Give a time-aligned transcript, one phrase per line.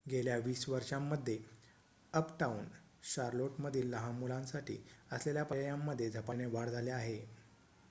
[0.05, 1.37] गेल्या २० वर्षांमध्ये
[2.13, 2.65] अपटाउन
[3.05, 4.77] शार्लोटमधील लहान मुलांसाठी
[5.11, 7.19] असलेल्या पर्यायांमध्ये झपाट्याने वाढ झाली आहे